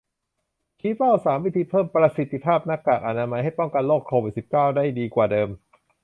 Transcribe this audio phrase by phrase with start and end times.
[0.79, 5.49] ชี้เป้า สาม วิธีเพิ่มประสิทธิภาพหน้ากากอนามัย ให้ป้องกันโควิด สิบเก้า ได้ดีกว่าเดิม